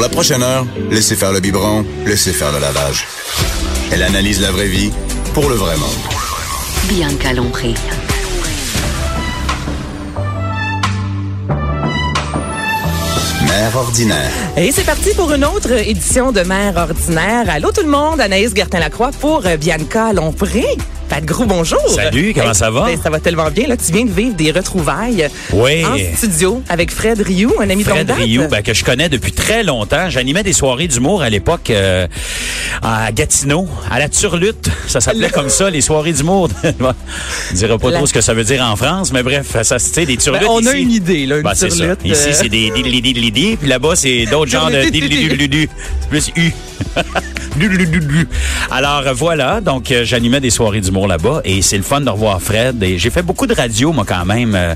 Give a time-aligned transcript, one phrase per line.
[0.00, 3.06] Pour la prochaine heure, laissez faire le biberon, laissez faire le lavage.
[3.92, 4.90] Elle analyse la vraie vie
[5.34, 5.90] pour le vrai monde.
[6.88, 7.74] Bianca Lompré.
[13.42, 14.30] Mère ordinaire.
[14.56, 17.50] Et c'est parti pour une autre édition de Mère ordinaire.
[17.50, 20.64] Allô tout le monde, Anaïs Gertin-Lacroix pour Bianca Lompré.
[21.10, 21.80] Pat Gros, bonjour.
[21.88, 22.84] Salut, comment ça va?
[22.86, 23.66] Ben, ça va tellement bien.
[23.66, 25.84] Là, tu viens de vivre des retrouvailles Oui.
[25.84, 28.12] en studio avec Fred Rioux, un ami de longue Fred.
[28.12, 30.08] Rioux, ben, que je connais depuis très longtemps.
[30.08, 32.06] J'animais des soirées d'humour à l'époque euh,
[32.82, 34.70] à Gatineau, à la Turlute.
[34.86, 36.48] Ça s'appelait comme ça, les soirées d'humour.
[36.64, 36.94] On
[37.54, 40.06] dira pas La- trop ce que ça veut dire en France, mais bref, ça, sais,
[40.06, 40.82] des Ben, turlutes on a ici.
[40.82, 41.76] une idée, là, une Ben, c'est ça.
[41.76, 42.32] turlute, Ici, euh.
[42.34, 42.70] c'est des
[43.56, 44.88] puis là-bas, c'est d'autres genres de
[46.08, 46.52] plus U.
[48.70, 49.60] Alors, voilà.
[49.60, 52.82] Donc, euh, j'animais des soirées d'humour là-bas et c'est le fun de revoir Fred.
[52.82, 54.74] Et j'ai fait beaucoup de radio, moi, quand même, euh,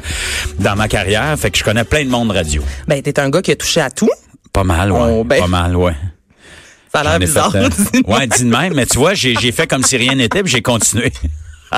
[0.59, 1.39] dans ma carrière.
[1.39, 2.63] Fait que je connais plein de monde radio.
[2.89, 4.11] Ben, t'es un gars qui a touché à tout.
[4.53, 5.01] Pas mal, ouais.
[5.03, 5.41] Oh, ben.
[5.41, 5.95] Pas mal, ouais.
[6.93, 7.51] Ça a l'air bizarre.
[7.51, 8.75] fait, euh, ouais, dis de même.
[8.75, 11.13] Mais tu vois, j'ai j'ai fait comme si rien n'était, puis j'ai continué.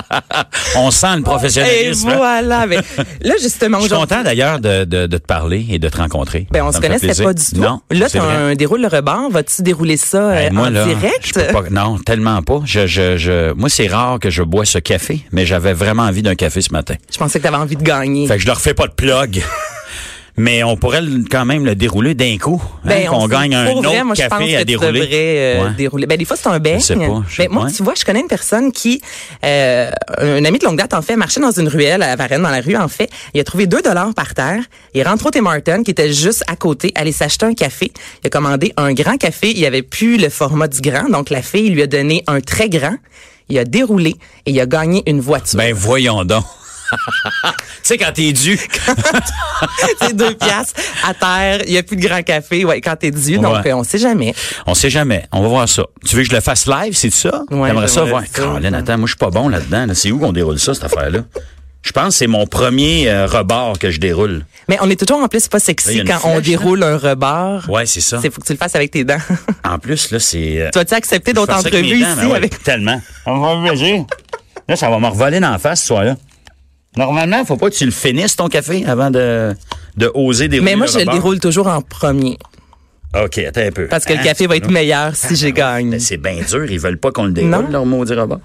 [0.76, 2.08] On sent le Et professionnalisme.
[2.08, 2.14] hein?
[2.16, 2.66] voilà.
[2.66, 2.82] Ben,
[3.22, 6.46] là, justement, Je suis content d'ailleurs de, de, de te parler et de te rencontrer.
[6.50, 7.60] Ben, on Ça se connaissait pas du tout.
[7.60, 8.18] Non, Là, vrai.
[8.20, 9.30] un déroule le rebord.
[9.30, 11.52] Vas-tu dérouler ça euh, Ben, moi, en là, direct?
[11.52, 12.60] pas- non, tellement pas.
[12.64, 16.22] Je, je, je, moi, c'est rare que je bois ce café, mais j'avais vraiment envie
[16.22, 16.94] d'un café ce matin.
[17.12, 18.26] Je pensais que t'avais envie de gagner.
[18.26, 19.42] Fait que je leur fais pas de plug.
[20.38, 22.62] Mais on pourrait quand même le dérouler d'un coup.
[22.62, 24.64] hein, Ben, qu'on on- gagne un autre vrai, moi, je pense café que à tu
[24.66, 25.00] dérouler.
[25.00, 25.70] devrais, euh, Ouais.
[25.76, 26.06] dérouler.
[26.06, 26.78] Ben, des fois, c'est un beigne.
[26.78, 29.00] Je sais pas, je sais Ben, moi, tu vois, je connais une personne qui,
[29.44, 32.50] euh, un ami de longue date, en fait, marchait dans une ruelle à Varennes, dans
[32.50, 33.08] la rue, en fait.
[33.32, 34.62] Il a trouvé deux dollars par terre.
[34.94, 37.92] Il rentre au Tim Martin, qui était juste à côté, aller s'acheter un café.
[38.22, 39.52] Il a commandé un grand café.
[39.56, 41.08] Il avait plus le format du grand.
[41.08, 42.96] Donc, la fille lui a donné un très grand.
[43.48, 45.56] Il a déroulé et il a gagné une voiture.
[45.56, 46.44] Ben voyons donc.
[46.92, 48.58] Tu sais quand t'es dû.
[50.00, 51.62] c'est deux piastres à terre.
[51.66, 52.64] Il n'y a plus de grand café.
[52.64, 53.38] Ouais, quand t'es dû.
[53.38, 53.70] Donc, Ouais.
[53.70, 54.34] euh, on sait jamais.
[54.66, 55.26] On sait jamais.
[55.32, 55.84] On va voir ça.
[56.06, 57.42] Tu veux que je le fasse live, c'est ça?
[57.50, 58.22] Ouais, T'aimerais ça j'aimerais voir?
[58.22, 58.28] ça.
[58.42, 59.86] Caroline, attends, moi je suis pas bon là-dedans.
[59.86, 59.94] là.
[59.94, 61.20] C'est où qu'on déroule ça, cette affaire-là?
[61.82, 64.44] Je pense que c'est mon premier euh, rebord que je déroule.
[64.68, 67.62] Mais on est toujours en plus pas Là, sexy quand on déroule un rebord.
[67.70, 68.18] Ouais, c'est ça.
[68.20, 69.18] C'est faut que tu le fasses avec tes dents.
[69.64, 70.60] En plus, là, c'est...
[70.62, 73.00] euh, tu vas-tu accepter d'autres entrevues dents, ici ben ouais, avec Tellement.
[73.24, 74.04] On va me plaisir.
[74.68, 76.16] Là, ça va me revoler dans la face, ce soir-là.
[76.96, 79.54] Normalement, faut pas que tu le finisses, ton café, avant de,
[79.96, 82.38] de oser dérouler Mais moi le je le déroule toujours en premier
[83.14, 83.86] OK, attends un peu.
[83.86, 85.88] parce que le Hein, café va être meilleur si j'ai gagne.
[85.88, 86.70] Mais C'est bien dur.
[86.70, 87.66] Ils veulent pas qu'on le déroule, Non.
[87.70, 88.40] leur maudit rebord.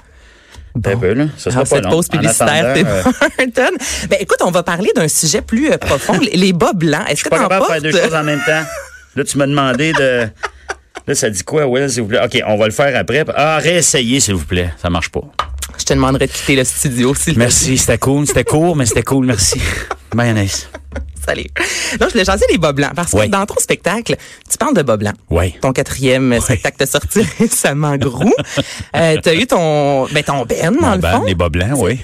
[0.77, 1.25] Attends un peu, là.
[1.37, 1.91] Ça sera Alors, pas cette long.
[1.91, 3.77] pause En publicitaire, Tim euh.
[4.09, 7.03] Ben écoute, on va parler d'un sujet plus euh, profond, les- bas blancs.
[7.09, 8.63] Est-ce que pas t'en capable de faire deux choses en même temps.
[9.17, 10.27] Là, tu m'as demandé de.
[11.07, 12.21] Là, ça dit quoi, Will, s'il vous plaît?
[12.23, 13.25] OK, on va le faire après.
[13.35, 14.71] Ah, réessayez, s'il vous plaît.
[14.81, 15.21] Ça marche pas.
[15.77, 18.27] Je te demanderai de quitter le studio s'il Merci, c'était cool.
[18.27, 19.25] C'était court, mais c'était cool.
[19.25, 19.59] Merci.
[20.17, 20.69] Anaïs.
[21.25, 21.45] Salut.
[21.99, 23.27] Non, je voulais jaser les bas blancs parce que Ouais.
[23.29, 24.15] dans ton spectacle,
[24.49, 25.13] tu parles de bas blancs.
[25.29, 25.53] Oui.
[25.61, 28.33] Ton quatrième spectacle de sorti récemment gros.
[28.95, 31.23] Euh, t'as eu ton, ben, ton Ben, dans Mon le fond.
[31.25, 31.99] les bas blancs, oui.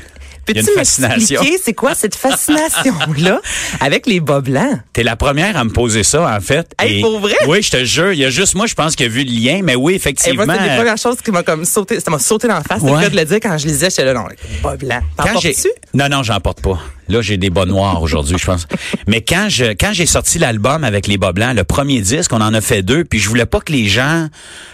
[0.48, 3.42] Peux-tu m'expliquer c'est quoi cette fascination-là
[3.80, 4.80] avec les bas blancs?
[4.94, 6.72] T'es la première à me poser ça, en fait.
[6.80, 7.36] Hey, Et- pour vrai?
[7.48, 8.14] Oui, je te jure.
[8.14, 9.62] Il y a juste moi, je pense, qui a vu le lien.
[9.64, 10.44] Mais oui, Et effectivement.
[10.48, 12.82] c'est une des premières choses qui m'a comme sauté, ça m'a sauté dans la face.
[12.84, 14.26] C'est le cas de le dire quand je lisais, j'étais là, non,
[14.64, 15.04] bas blancs.
[15.18, 15.70] T'en portes-tu?
[15.94, 18.68] non non j'en porte pas là j'ai des bas noirs aujourd'hui je pense.
[19.08, 22.42] Mais quand je quand j'ai sorti l'album avec les bas blancs le premier disque on
[22.42, 24.28] en a fait deux puis je voulais pas que les gens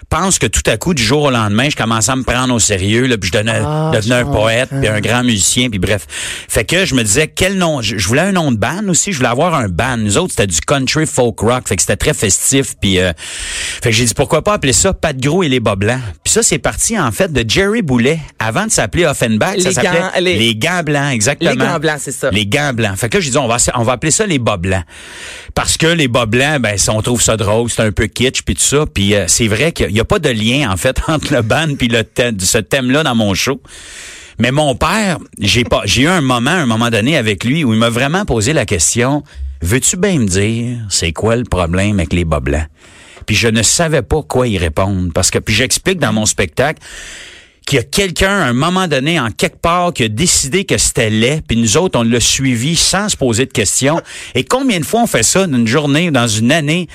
[0.09, 2.59] pensent que tout à coup du jour au lendemain je commençais à me prendre au
[2.59, 6.05] sérieux là puis je devenais, Ah, devenais un poète puis un grand musicien puis bref.
[6.47, 9.17] Fait que je me disais quel nom je, voulais un nom de band aussi je
[9.17, 9.97] voulais avoir un band.
[9.97, 13.13] Nous autres c'était du country folk rock fait que c'était très festif puis euh,
[13.81, 16.01] fait que j'ai dit pourquoi pas appeler ça Pat Gros et les bas blancs
[16.33, 19.91] ça c'est parti en fait de Jerry Boulet avant de s'appeler Offenbach ça Les s'appelait
[19.99, 21.51] gants, les- les gants blancs, exactement.
[21.51, 22.29] Les gants blancs, c'est ça.
[22.31, 22.97] Les gants blancs.
[22.97, 24.83] Fait que là, j'ai dit, on va, on va appeler ça les bas blancs.
[25.55, 28.55] Parce que les bas blancs, ben, on trouve ça drôle, c'est un peu kitsch, puis
[28.55, 28.85] tout ça.
[28.91, 31.75] Puis euh, c'est vrai qu'il n'y a pas de lien, en fait, entre le band
[31.77, 33.61] puis le thème, ce thème-là dans mon show.
[34.39, 37.73] Mais mon père, j'ai pas, j'ai eu un moment, un moment donné avec lui où
[37.73, 39.23] il m'a vraiment posé la question,
[39.61, 42.65] veux-tu bien me dire, c'est quoi le problème avec les bas blancs?
[43.25, 45.11] Puis je ne savais pas quoi y répondre.
[45.13, 46.81] Parce que, puis j'explique dans mon spectacle,
[47.65, 50.77] qu'il y a quelqu'un à un moment donné en quelque part qui a décidé que
[50.77, 54.01] c'était laid, puis nous autres on l'a suivi sans se poser de questions.
[54.35, 56.87] Et combien de fois on fait ça d'une journée, dans une année,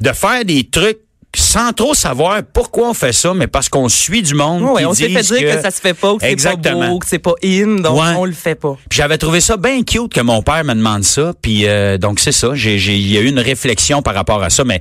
[0.00, 0.98] de faire des trucs
[1.38, 4.62] sans trop savoir pourquoi on fait ça, mais parce qu'on suit du monde.
[4.78, 7.06] Qui on s'est fait dire que, ça se fait pas, que c'est pas beau, que
[7.06, 8.14] c'est pas in, donc Ouais.
[8.16, 8.76] on le fait pas.
[8.88, 11.32] Puis J'avais trouvé ça bien cute que mon père me demande ça.
[11.40, 12.50] Puis euh, donc c'est ça.
[12.54, 14.64] J'ai, j'ai, il y a eu une réflexion par rapport à ça.
[14.64, 14.80] Mais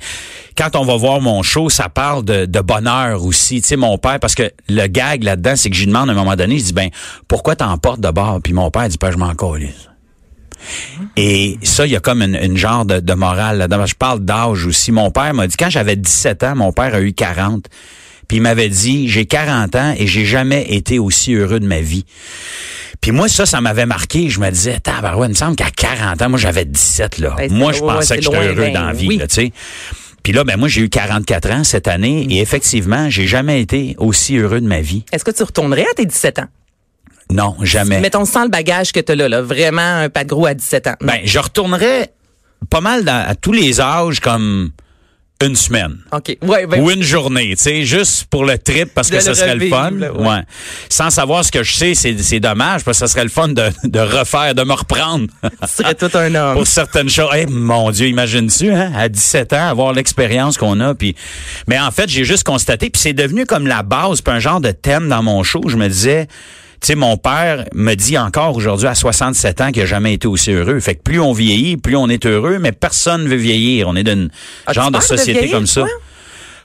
[0.58, 3.62] quand on va voir mon show, ça parle de, de bonheur aussi.
[3.62, 6.14] Tu sais, mon père, parce que le gag là-dedans, c'est que je lui demande à
[6.14, 6.90] un moment donné, je dis ben
[7.28, 8.40] pourquoi t'en portes de bord?
[8.44, 9.90] Puis mon père dit pas je m'en calisse.
[11.18, 13.86] Et ça, il y a comme une, une genre de, de morale là-dedans.
[13.86, 14.92] Je parle d'âge aussi.
[14.92, 17.66] Mon père m'a dit, quand j'avais 17 ans, mon père a eu 40.
[18.28, 21.80] Puis il m'avait dit, j'ai 40 ans et j'ai jamais été aussi heureux de ma
[21.80, 22.06] vie.
[23.02, 24.30] Puis moi, ça, ça m'avait marqué.
[24.30, 27.36] Je me disais, tabarouette, il me semble qu'à 40 ans, moi, j'avais 17, là.
[27.38, 29.18] Ben, moi, je ouais, pensais que j'étais heureux ben dans la vie, oui.
[29.18, 29.52] là, tu sais.
[30.24, 32.32] Puis là, ben moi, j'ai eu 44 ans cette année Mm.
[32.32, 35.04] et effectivement, j'ai jamais été aussi heureux de ma vie.
[35.12, 36.46] Est-ce que tu retournerais à tes 17 ans?
[37.32, 38.00] Non, jamais.
[38.02, 40.54] Mettons sans le bagage que tu as là, là, vraiment un pas de gros à
[40.54, 40.96] 17 ans.
[41.02, 42.12] Ben, je retournerais
[42.70, 44.72] pas mal dans- à tous les âges comme
[45.44, 45.98] une semaine.
[46.14, 46.38] OK.
[46.44, 49.56] Ouais, ben, ou une journée, tu sais, juste pour le trip parce que le serait
[49.56, 49.92] le fun.
[49.92, 50.28] là, ouais.
[50.28, 50.42] ouais.
[50.88, 53.64] Sans savoir ce que je sais, c'est dommage parce que ça serait le fun de,
[53.84, 55.28] de refaire, de me reprendre.
[55.44, 56.54] tu serais tout un homme.
[56.56, 57.30] pour certaines choses.
[57.36, 60.96] Eh, mon Dieu, imagine-tu, hein, à 17 ans, avoir l'expérience qu'on a.
[60.96, 61.16] Puis,
[61.68, 64.62] mais en fait, j'ai juste constaté, puis c'est devenu comme la base, puis un genre
[64.62, 65.62] de thème dans mon show.
[65.68, 66.28] Je me disais,
[66.82, 70.28] tu sais, mon père me dit encore aujourd'hui à 67 ans qu'il n'a jamais été
[70.28, 70.80] aussi heureux.
[70.80, 73.88] Fait que plus on vieillit, plus on est heureux, mais personne ne veut vieillir.
[73.88, 74.28] On est d'un
[74.68, 75.82] As-tu genre de société vieillir, comme ça.
[75.82, 75.90] toi?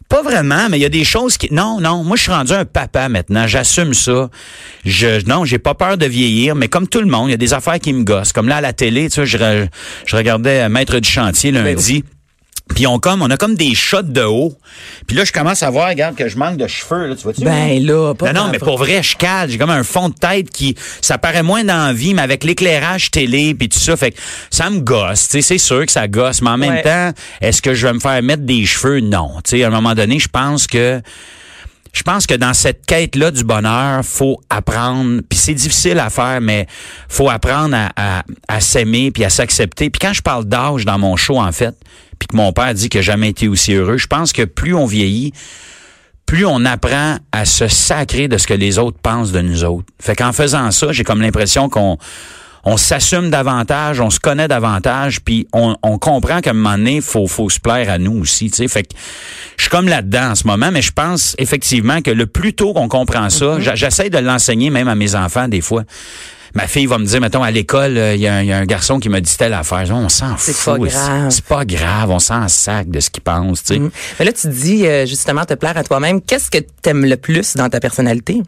[0.08, 1.54] Pas vraiment, mais il y a des choses qui.
[1.54, 2.02] Non, non.
[2.02, 3.46] Moi, je suis rendu un papa maintenant.
[3.46, 4.28] J'assume ça.
[4.84, 7.36] Je non, j'ai pas peur de vieillir, mais comme tout le monde, il y a
[7.36, 8.32] des affaires qui me gossent.
[8.32, 9.68] Comme là à la télé, tu sais, je, re-
[10.06, 12.02] je regardais Maître du chantier lundi.
[12.74, 14.56] Puis on comme on a comme des shots de haut.
[15.06, 17.06] Puis là, je commence à voir, regarde, que je manque de cheveux.
[17.08, 17.42] Là, tu vois-tu?
[17.42, 19.50] Ben là, pas non, mais pour vrai, je cale.
[19.50, 22.44] J'ai comme un fond de tête qui, ça paraît moins dans la vie, mais avec
[22.44, 24.18] l'éclairage télé puis tout ça, fait que
[24.50, 25.24] ça me gosse.
[25.28, 26.82] Tu sais, c'est sûr que ça gosse, mais en même Ouais.
[26.82, 29.00] temps, est-ce que je vais me faire mettre des cheveux?
[29.00, 29.32] Non.
[29.44, 31.00] Tu sais, à un moment donné, je pense que
[31.92, 36.40] je pense que dans cette quête-là du bonheur, faut apprendre, puis c'est difficile à faire,
[36.40, 36.68] mais
[37.08, 39.90] faut apprendre à, à, à s'aimer puis à s'accepter.
[39.90, 41.74] Puis quand je parle d'âge dans mon show, en fait,
[42.20, 44.74] puis que mon père dit que j'ai jamais été aussi heureux, je pense que plus
[44.74, 45.32] on vieillit,
[46.26, 49.86] plus on apprend à se sacrer de ce que les autres pensent de nous autres.
[50.00, 51.98] Fait qu'en faisant ça, j'ai comme l'impression qu'on
[52.62, 57.00] on s'assume davantage, on se connaît davantage, puis on, on comprend qu'à un moment donné,
[57.00, 58.50] faut faut se plaire à nous aussi.
[58.50, 58.94] Tu sais, fait que
[59.56, 62.74] je suis comme là-dedans en ce moment, mais je pense effectivement que le plus tôt
[62.74, 63.74] qu'on comprend ça, Mm-hmm.
[63.74, 65.84] j'essaie de l'enseigner même à mes enfants des fois.
[66.54, 68.52] Ma fille va me dire, mettons, à l'école, euh, il y, a un- il y
[68.52, 69.84] a un garçon qui m'a dit telle affaire.
[69.92, 70.54] On s'en fout.
[70.54, 71.30] C'est pas grave.
[71.30, 72.10] C'est pas grave.
[72.10, 73.78] On s'en sac de ce qu'il pense, tu sais.
[73.80, 73.90] Mm.
[74.18, 76.20] Mais là, tu dis euh, justement te plaire à toi-même.
[76.20, 78.42] Qu'est-ce que t'aimes le plus dans ta personnalité?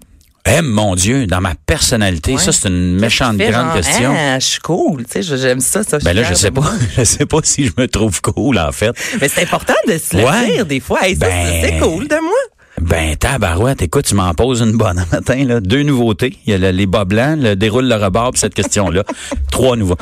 [0.45, 2.39] Eh mon Dieu, dans ma personnalité, Ouais.
[2.43, 4.13] ça c'est une méchante grande genre, question.
[4.19, 5.99] Ah, je suis cool, tu sais, je- j'aime ça, ça.
[5.99, 6.65] Ben là, je sais pas,
[6.99, 8.91] je sais pas si je me trouve cool en fait.
[9.21, 10.47] Mais c'est important de se le Ouais.
[10.53, 10.99] dire des fois.
[11.07, 11.31] Hey, Ben-
[11.63, 12.33] c'est cool de moi.
[12.81, 16.59] Ben tabarouette, écoute, tu m'en poses une bonne matin là, deux nouveautés, il y a
[16.59, 19.05] le- les bas blancs, le déroule le rebord puis cette question-là,
[19.51, 19.97] trois nouveaux.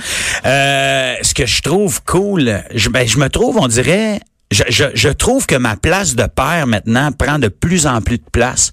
[0.46, 4.20] Euh, ce que je trouve cool, je, ben, je me trouve, on dirait,
[4.52, 8.18] je, je, je trouve que ma place de père maintenant prend de plus en plus
[8.18, 8.70] de place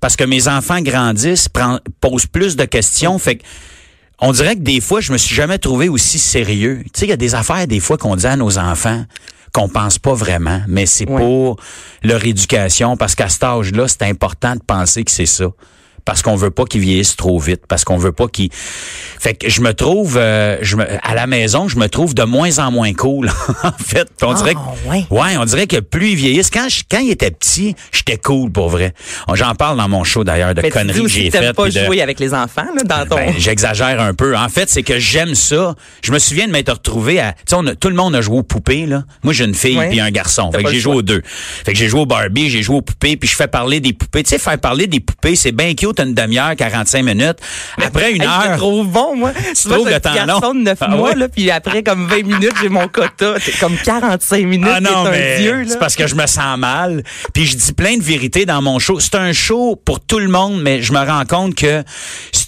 [0.00, 3.42] parce que mes enfants grandissent, prend- posent plus de questions, fait que
[4.20, 6.80] on dirait que des fois, je me suis jamais trouvé aussi sérieux.
[6.86, 9.04] Tu sais, il y a des affaires des fois qu'on dit à nos enfants
[9.52, 11.58] qu'on pense pas vraiment, mais c'est pour
[12.02, 15.46] leur éducation, parce qu'à cet âge-là, c'est important de penser que c'est ça.
[16.08, 18.48] Parce qu'on veut pas qu'ils vieillissent trop vite, parce qu'on veut pas qu'ils.
[18.52, 22.22] Fait que je me trouve, euh, je me, à la maison, je me trouve de
[22.22, 23.28] moins en moins cool.
[23.62, 25.04] en fait, Puis on dirait que, Ah, ouais.
[25.10, 26.48] ouais, on dirait que plus ils vieillissent.
[26.50, 28.94] Quand je, quand ils étaient petits, j'étais cool pour vrai.
[29.34, 31.54] J'en parle dans mon show d'ailleurs de Mais conneries que j'ai que faites.
[31.54, 33.16] pas de- jouer avec les enfants là, dans ton...
[33.16, 34.34] ben, j'exagère un peu.
[34.34, 35.74] En fait, c'est que j'aime ça.
[36.02, 38.22] Je me souviens de m'être retrouvé à, tu sais, on a- tout le monde a
[38.22, 39.04] joué aux poupées là.
[39.24, 40.50] Moi, j'ai une fille puis un garçon.
[40.52, 41.20] Fait que j'ai joué aux deux.
[41.24, 43.92] Fait que j'ai joué au Barbie, j'ai joué aux poupées, puis je fais parler des
[43.92, 44.22] poupées.
[44.22, 47.38] Tu sais, faire parler des poupées, c'est bien cute une demi-heure, 45 minutes.
[47.82, 48.56] Après une Hey, Je heure.
[48.56, 49.32] trouve bon, moi.
[49.32, 52.52] Trouves vois, le temps garçon de 9 Ah mois, là, puis après, comme 20 minutes,
[52.60, 53.34] j'ai mon quota.
[53.40, 57.02] C'est comme 45 minutes, Ah non, mais c'est parce que je me sens mal.
[57.32, 59.00] Puis je dis plein de vérités dans mon show.
[59.00, 61.82] C'est un show pour tout le monde, mais je me rends compte que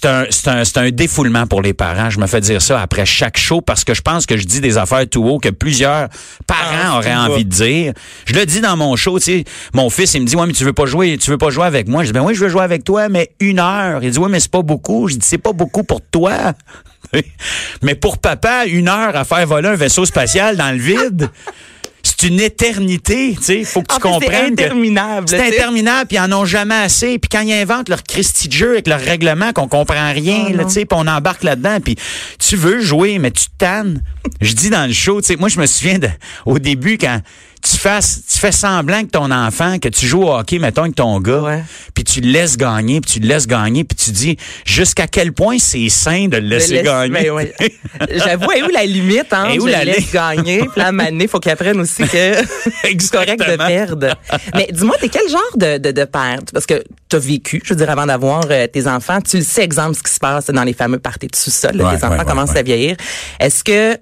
[0.01, 2.09] c'est un, c'est un, c'est un défoulement pour les parents.
[2.09, 4.59] Je me fais dire ça après chaque show parce que je pense que je dis
[4.59, 6.09] des affaires tout haut que plusieurs
[6.47, 7.93] parents Ah, auraient envie de dire.
[8.25, 9.43] Je le dis dans mon show, tu sais.
[9.73, 11.65] Mon fils, il me dit, ouais, mais tu veux pas jouer, tu veux pas jouer
[11.65, 12.03] avec moi?
[12.03, 14.03] Je dis, ben oui, je veux jouer avec toi, mais une heure.
[14.03, 15.07] Il dit, ouais, mais c'est pas beaucoup.
[15.07, 16.53] Je dis, c'est pas beaucoup pour toi.
[17.83, 21.29] mais pour papa, une heure à faire voler un vaisseau spatial dans le vide.
[22.17, 23.63] C'est c'est une éternité, tu sais.
[23.63, 24.55] Faut que tu En c'est comprennes.
[24.55, 27.17] que- interminable, C'est interminable, puis ils en ont jamais assez.
[27.19, 30.55] Puis quand ils inventent leur Christy de jeu avec leur règlement qu'on comprend rien, Oh
[30.57, 31.95] là, tu sais, puis on embarque là-dedans, puis
[32.39, 34.03] tu veux jouer, mais tu tannes.
[34.39, 36.09] Je dis dans le show, tu sais, moi je me souviens de,
[36.45, 37.21] au début quand
[37.61, 40.95] tu fasses, tu fais semblant que ton enfant, que tu joues au hockey, mettons avec
[40.95, 41.61] ton gars,
[41.93, 45.31] puis tu le laisses gagner, puis tu le laisses gagner, puis tu dis jusqu'à quel
[45.31, 47.09] point c'est sain de le laisser gagner?
[47.09, 47.53] Ben ouais.
[48.11, 49.45] J'avoue, elle est où la limite, hein?
[49.49, 50.59] Elle est où je la laisse gagner.
[50.59, 52.33] Puis moment donné, faut qu'il apprenne aussi que
[52.83, 54.15] c'est correct de perdre.
[54.55, 56.39] Mais dis-moi, t'es quel genre de, de, de père?
[56.51, 59.63] Parce que t'as vécu, je veux dire, avant d'avoir euh, tes enfants, tu le sais,
[59.63, 61.81] exemple, ce qui se passe dans les fameux parties de sous-sol.
[61.81, 62.95] Ouais, tes enfants ouais, commencent à vieillir.
[63.39, 63.97] Est-ce que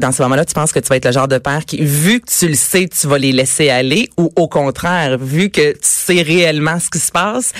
[0.00, 2.20] dans ce moment-là, tu penses que tu vas être le genre de père qui, vu
[2.20, 5.78] que tu le sais, tu vas les laisser aller, ou au contraire, vu que tu
[5.82, 7.52] sais réellement ce qui se passe,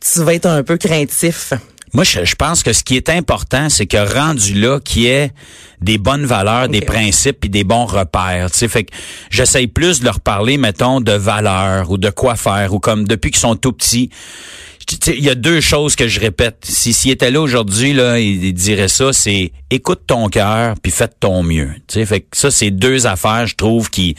[0.00, 1.52] tu vas être un peu craintif?
[1.92, 5.06] Moi, je, je pense que ce qui est important, c'est que rendu là, qu'il y
[5.08, 5.32] ait
[5.80, 8.50] des bonnes valeurs, des principes puis des bons repères.
[8.52, 8.92] Tu sais, fait que
[9.30, 13.32] j'essaye plus de leur parler, mettons, de valeurs ou de quoi faire ou comme depuis
[13.32, 14.10] qu'ils sont tout petits.
[15.06, 16.58] Il y a deux choses que je répète.
[16.62, 21.08] Si s'il était là aujourd'hui, là, il, dirait ça, c'est écoute ton cœur puis fais
[21.08, 21.70] ton mieux.
[21.86, 24.16] Tu sais, fait que ça, c'est deux affaires, je trouve, qui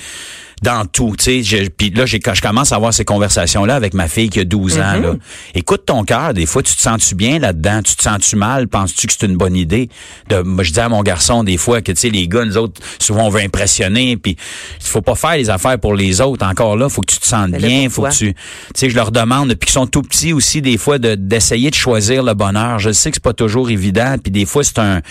[0.62, 3.76] dans tout, tu sais, puis là j'ai quand je commence à avoir ces conversations là
[3.76, 5.16] avec ma fille qui a 12 ans là.
[5.56, 9.08] Écoute ton cœur, des fois tu te sens-tu bien là-dedans, tu te sens-tu mal, penses-tu
[9.08, 9.90] que c'est une bonne idée?
[10.30, 12.58] De moi, je dis à mon garçon des fois que tu sais les gars nous
[12.58, 14.38] autres souvent on veut impressionner puis
[14.80, 16.46] il faut pas faire les affaires pour les autres.
[16.46, 18.40] Encore là, faut que tu te sentes Mais bien, faut que tu tu
[18.76, 21.76] sais je leur demande depuis qu'ils sont tout petits aussi des fois de d'essayer de
[21.76, 22.78] choisir le bonheur.
[22.78, 25.02] Je sais que c'est pas toujours évident puis des fois c'est un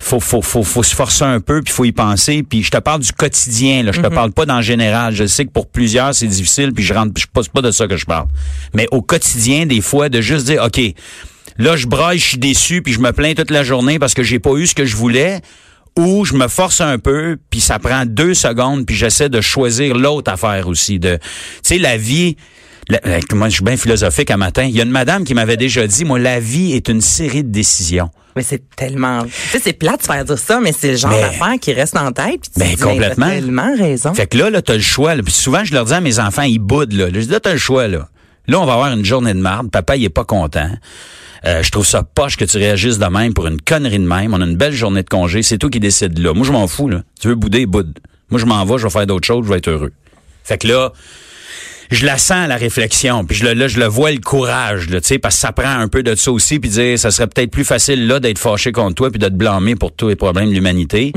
[0.00, 2.78] faut faut faut faut se forcer un peu puis faut y penser puis je te
[2.78, 3.92] parle du quotidien là.
[3.92, 5.14] Je te parle pas dans le général.
[5.14, 7.86] Je sais que pour plusieurs c'est difficile puis je rentre je c'est pas de ça
[7.86, 8.26] que je parle.
[8.74, 10.80] Mais au quotidien des fois de juste dire OK
[11.58, 14.22] là je braille je suis déçu puis je me plains toute la journée parce que
[14.22, 15.40] j'ai pas eu ce que je voulais
[15.96, 19.96] ou je me force un peu puis ça prend deux secondes puis j'essaie de choisir
[19.96, 21.22] l'autre affaire aussi de tu
[21.62, 22.36] sais la vie
[23.32, 25.86] moi je suis bien philosophique à matin il y a une madame qui m'avait déjà
[25.86, 29.22] dit moi la vie est une série de décisions Mais c'est tellement.
[29.24, 31.72] Tu sais, c'est plate de faire dire ça, mais c'est le genre Mais- d'affaire qui
[31.72, 32.40] reste en tête.
[32.42, 33.26] Puis tu Ben, dis, complètement.
[33.26, 34.12] T'as tellement raison.
[34.12, 35.14] Fait que là, là, t'as le choix.
[35.14, 35.22] là.
[35.22, 37.06] Puis souvent, je leur dis à mes enfants, ils boudent, là.
[37.14, 38.08] Je dis, là, t'as le choix, là.
[38.48, 39.70] Là, on va avoir une journée de marde.
[39.70, 40.68] Papa, il est pas content.
[41.46, 44.34] Euh, je trouve ça poche que tu réagisses de même pour une connerie de même.
[44.34, 45.44] On a une belle journée de congé.
[45.44, 46.34] C'est toi qui décides là.
[46.34, 47.02] Moi, je m'en fous, là.
[47.20, 47.96] Tu veux bouder, boude.
[48.30, 49.92] Moi, je m'en vais, je vais faire d'autres choses, je vais être heureux.
[50.42, 50.92] Fait que là,
[51.90, 55.00] je la sens la réflexion, puis je le, là je le vois le courage, là,
[55.00, 57.26] tu sais, parce que ça prend un peu de ça aussi, puis dire ça serait
[57.26, 60.16] peut-être plus facile là d'être fâché contre toi puis de te blâmer pour tous les
[60.16, 61.12] problèmes de l'humanité,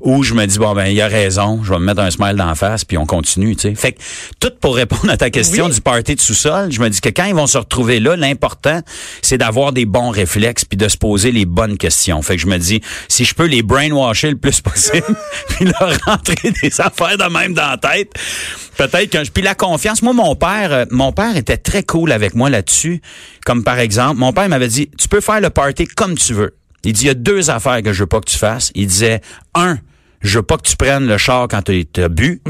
[0.00, 2.36] ou je me dis bon ben il a raison, je vais me mettre un smile
[2.36, 3.74] d'en face puis on continue, tu sais.
[3.74, 4.00] Fait que
[4.40, 5.74] tout pour répondre à ta question Oui.
[5.74, 8.80] du party de sous-sol, je me dis que quand ils vont se retrouver là, l'important
[9.22, 12.20] c'est d'avoir des bons réflexes puis de se poser les bonnes questions.
[12.22, 15.16] Fait que je me dis si je peux les brainwasher le plus possible
[15.48, 18.12] puis leur rentrer des affaires de même dans la tête,
[18.76, 20.02] peut-être que je puis la confiance.
[20.02, 23.00] Moi mon père, euh, mon père était très cool avec moi là-dessus.
[23.44, 26.54] Comme par exemple, mon père m'avait dit tu peux faire le party comme tu veux.
[26.84, 28.70] Il dit il y a deux affaires que je veux pas que tu fasses.
[28.74, 29.20] Il disait
[29.54, 29.78] un
[30.22, 32.40] je veux pas que tu prennes le char quand tu as bu.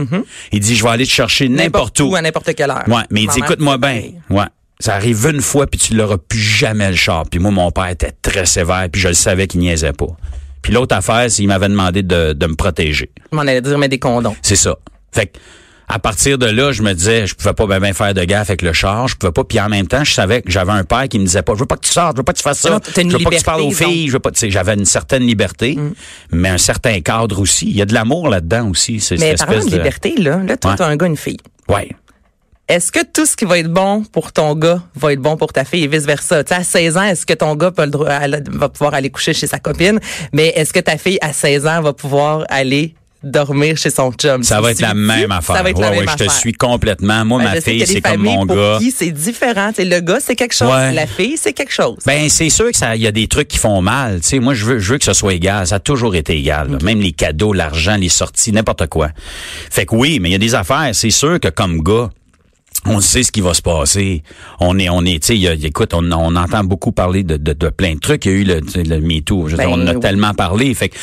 [0.53, 2.15] Il dit, je vais aller te chercher n'importe où.
[2.15, 2.85] à n'importe quelle heure.
[2.87, 4.03] Ouais, mais il dit, écoute-moi bien.
[4.31, 4.45] Ouais.
[4.79, 7.25] Ça arrive une fois, puis tu l'auras plus jamais le char.
[7.31, 10.09] Puis moi, mon père était très sévère, puis je le savais qu'il niaisait pas.
[10.61, 13.11] Puis l'autre affaire, c'est qu'il m'avait demandé de, de me protéger.
[13.31, 14.37] Je m'en allais dire, mais des condoms.
[14.43, 14.77] C'est ça.
[15.13, 15.39] Fait que,
[15.95, 18.49] à partir de là, je me disais, je pouvais pas bien ben faire de gaffe
[18.49, 19.45] avec le char, je pouvais pas.
[19.45, 21.59] Puis en même temps, je savais que j'avais un père qui me disait pas, je
[21.61, 23.17] veux pas que tu sortes, je veux pas que tu fasses ça, Non, une je
[23.19, 24.31] veux pas que tu parles aux filles, je veux pas.
[24.31, 25.79] Tu sais, j'avais une certaine liberté,
[26.31, 27.67] mais un certain cadre aussi.
[27.67, 29.01] Il y a de l'amour là-dedans aussi.
[29.01, 30.77] C'est Mais cette espèce de liberté, là, là, toi, Ouais.
[30.79, 31.39] t'as un gars, une fille.
[31.69, 31.91] Ouais.
[32.69, 35.53] Est-ce que tout ce qui va être bon pour ton gars va être bon pour
[35.53, 36.43] ta fille et vice-versa?
[36.45, 38.09] Tu sais, à 16 ans, est-ce que ton gars peut le droit-
[38.51, 40.01] va pouvoir aller coucher chez sa copine?
[40.33, 44.43] Mais est-ce que ta fille, à 16 ans, va pouvoir aller dormir chez son chum?
[44.43, 45.57] Ça va être la même affaire.
[45.57, 47.25] Ça va être ouais, la ouais, je te suis complètement.
[47.25, 48.79] Moi, Ben, ma fille, c'est comme mon pour gars.
[48.95, 49.69] c'est différent.
[49.71, 50.69] Tu sais, le gars, c'est quelque chose.
[50.73, 50.93] Ouais.
[50.93, 51.99] La fille, c'est quelque chose.
[52.07, 54.21] Ben c'est sûr que ça, il y a des trucs qui font mal.
[54.21, 55.67] Tu sais, moi je veux, je veux que ce soit égal.
[55.67, 56.79] Ça a toujours été égal.
[56.83, 59.11] Même les cadeaux, l'argent, les sorties, n'importe quoi.
[59.71, 60.91] Fait que oui, mais il y a des affaires.
[60.93, 62.11] C'est sûr que comme gars.
[62.85, 64.23] On sait ce qui va se passer.
[64.59, 67.69] On est, on est, tu sais, écoute, on, on entend beaucoup parler de, de, de
[67.69, 68.25] plein de trucs.
[68.27, 69.49] Il y a eu le, le MeToo.
[69.57, 70.01] Ben, on en a oui.
[70.01, 70.75] tellement parlé.
[70.75, 70.97] Fait que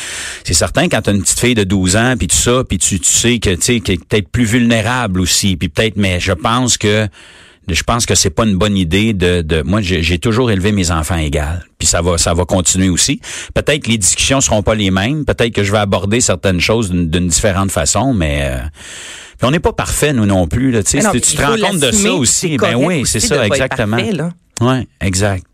[0.43, 2.99] c'est certain quand t'as une petite fille de 12 ans puis tout ça, puis tu,
[2.99, 6.33] tu sais que tu sais qu'elle est peut-être plus vulnérable aussi, puis peut-être, mais je
[6.33, 7.07] pense que
[7.75, 10.91] je pense que c'est pas une bonne idée de, de moi j'ai toujours élevé mes
[10.91, 13.21] enfants égales puis ça va ça va continuer aussi
[13.53, 16.89] peut-être que les discussions seront pas les mêmes peut-être que je vais aborder certaines choses
[16.89, 18.57] d'une d'une différente façon mais euh,
[19.39, 21.41] puis on n'est pas parfait nous non plus là tu sais Mais non, tu te
[21.41, 23.97] rends compte de ça aussi ben oui c'est ça exactement
[24.61, 25.45] ouais exact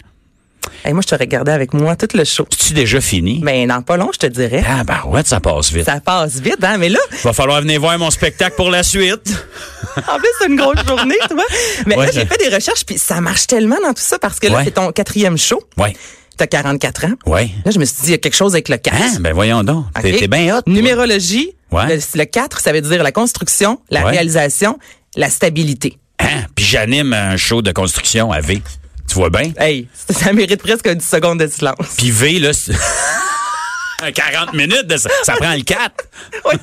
[0.83, 2.45] Hey, moi, je te regardais avec moi tout le show.
[2.49, 3.39] C'est-tu déjà fini?
[3.43, 4.63] Mais dans pas long, je te dirais.
[4.67, 5.85] Ah, ben ouais, ça passe vite.
[5.85, 6.77] Ça passe vite, hein?
[6.79, 9.45] Mais là, Va falloir venir voir mon spectacle pour la suite.
[9.97, 11.43] en plus, c'est une grosse journée, tu vois.
[11.85, 12.05] Mais Ouais.
[12.07, 14.57] là, j'ai fait des recherches, puis ça marche tellement dans tout ça parce que là,
[14.57, 14.63] Ouais.
[14.65, 15.61] c'est ton quatrième show.
[15.77, 15.95] Ouais.
[16.37, 17.13] T'as 44 ans.
[17.27, 17.49] Ouais.
[17.63, 18.95] Là, je me suis dit, il y a quelque chose avec le 4.
[18.95, 19.17] Hein?
[19.21, 19.85] Ben voyons donc.
[19.95, 20.01] OK?
[20.01, 20.61] T'es bien hot.
[20.67, 21.51] Numérologie.
[21.75, 21.95] Ouais.
[21.97, 24.11] Le, le 4, ça veut dire la construction, la Ouais.
[24.11, 24.77] réalisation,
[25.15, 25.97] la stabilité.
[26.19, 26.45] Hein?
[26.55, 28.61] Puis j'anime un show de construction à V.
[29.07, 29.51] Tu vois bien?
[29.57, 31.75] Hey, ça, mérite presque 10 secondes de silence.
[31.97, 32.73] Puis V, là, c'est-
[34.13, 35.79] 40 minutes, de ça, ça prend le 4.
[36.45, 36.53] Ouais,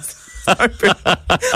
[0.44, 0.88] c'est un peu.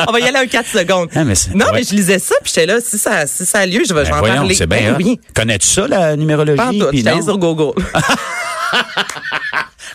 [0.08, 1.08] On va y aller un 4 secondes.
[1.14, 1.72] Ah, mais non, ouais.
[1.75, 4.04] mais je lisais ça, puis j'étais là, si ça, si ça a lieu, je vais,
[4.04, 4.54] je vais Ben en voyons, parler.
[4.54, 4.96] c'est Ben bien hot.
[4.98, 5.20] oui.
[5.34, 6.56] Connais-tu ça, la numérologie?
[6.56, 7.72] Pas en tout, sur Google.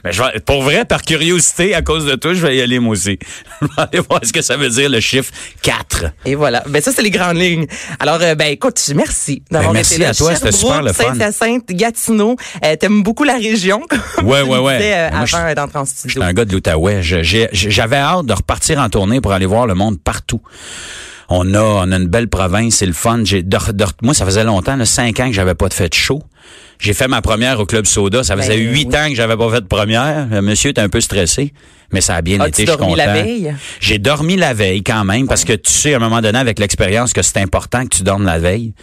[0.03, 2.79] Ben, je vais- pour vrai, par curiosité, à cause de toi, je vais y aller
[2.79, 3.19] moi aussi.
[3.61, 5.31] Je vais aller voir ce que ça veut dire, le chiffre
[5.61, 6.05] 4.
[6.25, 6.63] Et voilà.
[6.67, 7.67] Ben ça, c'est les grandes lignes.
[7.99, 10.09] Alors, euh, ben écoute, merci d'avoir Ben, merci été là.
[10.09, 11.13] à toi, c'était super le fun.
[11.13, 12.35] Saint-Hyacinthe, Gatineau.
[12.65, 13.81] Euh, T'aimes beaucoup la région.
[14.23, 14.77] Ouais, ouais, ouais.
[14.77, 17.01] disais, euh, Moi, avant d'entrer en Je suis un gars de l'Outaouais.
[17.03, 20.41] J'avais hâte de repartir en tournée pour aller voir le monde partout.
[21.29, 23.21] On a, on a une belle province, c'est le fun.
[23.23, 25.93] J'ai, de- de- moi, ça faisait longtemps, là, cinq ans que j'avais pas de fête
[25.95, 26.21] show.
[26.81, 28.23] J'ai fait ma première au Club Soda.
[28.23, 28.97] Ça faisait Ben, huit oui.
[28.97, 30.27] ans que j'avais pas fait de première.
[30.31, 31.53] Le monsieur était un peu stressé,
[31.93, 32.65] mais ça a bien été.
[32.65, 33.05] Je suis dormi content.
[33.05, 33.53] la veille?
[33.79, 36.59] J'ai dormi la veille quand même, parce que tu sais, à un moment donné, avec
[36.59, 38.73] l'expérience, que c'est important que tu dormes la veille.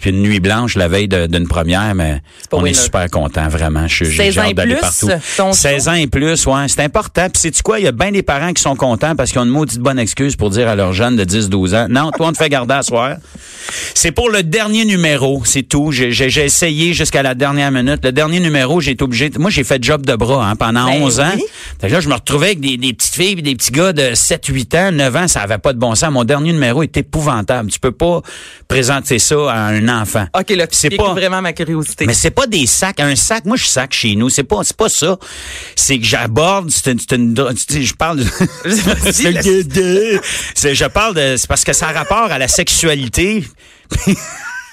[0.00, 3.86] Puis une nuit blanche la veille d'une première, mais on est super content, vraiment.
[3.86, 5.08] Je suis- J'ai 16 j'ai ans et hâte d'aller plus, partout.
[5.36, 7.28] ton 16 ans et plus, ouais, c'est important.
[7.28, 9.44] Puis sais-tu quoi, il y a bien des parents qui sont contents parce qu'ils ont
[9.44, 12.32] une maudite bonne excuse pour dire à leurs jeunes de 10-12 ans, non, toi, on
[12.32, 13.16] te fait garder à soir.
[13.94, 15.92] C'est pour le dernier numéro, c'est tout.
[15.92, 16.08] J'ai
[16.44, 18.02] essayé jusqu'à la dernière minute.
[18.02, 19.30] Le dernier numéro, j'ai été obligé.
[19.38, 21.32] Moi, j'ai fait job de bras hein, pendant Ben 11 ans.
[21.36, 21.42] oui.
[21.78, 23.92] Fait que là, je me retrouvais avec des, des petites filles et des petits gars
[23.92, 25.28] de 7, 8 ans, 9 ans.
[25.28, 26.10] Ça avait pas de bon sens.
[26.10, 27.70] Mon dernier numéro est épouvantable.
[27.70, 28.20] Tu peux pas
[28.68, 30.26] présenter ça à un enfant.
[30.38, 32.06] OK, là, C'est pas- vraiment ma curiosité.
[32.06, 33.00] Mais c'est pas des sacs.
[33.00, 34.28] Un sac, moi, je sac chez nous.
[34.28, 35.16] C'est pas, c'est pas ça.
[35.76, 38.20] C'est que j'aborde, je parle
[40.64, 43.44] je parle de, c'est parce que ça a rapport à la sexualité.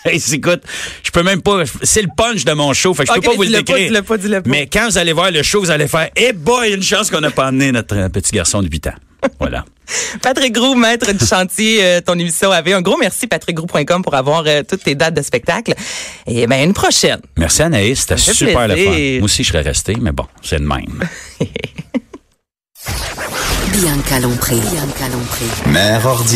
[0.12, 0.62] Hey, écoute,
[1.04, 3.30] je peux même pas, c'est le punch de mon show, fait que je Ok, peux
[3.32, 4.04] pas vous le pas, décrire.
[4.04, 4.42] pas, pas.
[4.46, 7.20] Mais quand vous allez voir le show, vous allez faire, eh boy, une chance qu'on
[7.22, 8.94] n'a pas amené notre euh, petit garçon de 8 ans.
[9.40, 9.66] Voilà.
[10.22, 14.43] Patrick Groux, maître du chantier, euh, ton émission avait un gros merci, patrickgroux.com, pour avoir
[14.48, 15.74] euh, toutes tes dates de spectacle.
[16.26, 17.20] Et ben une prochaine.
[17.38, 18.91] Merci Anaïs, c'était super le fun.
[18.91, 21.04] Moi aussi, je serais resté, mais bon, c'est le même.
[23.74, 24.56] Bianca Lompré.
[24.56, 25.46] Bianca Lompré.
[25.72, 26.36] Mère ordinaire.